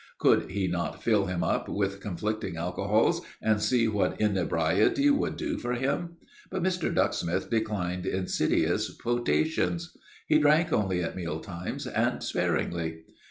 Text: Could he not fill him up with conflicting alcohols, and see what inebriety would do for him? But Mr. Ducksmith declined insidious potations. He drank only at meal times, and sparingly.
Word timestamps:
Could 0.17 0.49
he 0.49 0.67
not 0.67 1.03
fill 1.03 1.27
him 1.27 1.43
up 1.43 1.69
with 1.69 1.99
conflicting 1.99 2.57
alcohols, 2.57 3.21
and 3.39 3.61
see 3.61 3.87
what 3.87 4.19
inebriety 4.19 5.11
would 5.11 5.37
do 5.37 5.59
for 5.59 5.73
him? 5.73 6.17
But 6.49 6.63
Mr. 6.63 6.91
Ducksmith 6.91 7.51
declined 7.51 8.07
insidious 8.07 8.95
potations. 8.97 9.95
He 10.25 10.39
drank 10.39 10.73
only 10.73 11.03
at 11.03 11.15
meal 11.15 11.39
times, 11.39 11.85
and 11.85 12.23
sparingly. 12.23 13.03